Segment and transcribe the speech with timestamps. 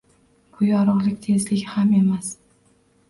[0.53, 2.33] Bu yorug‘lik tezligi ham emas.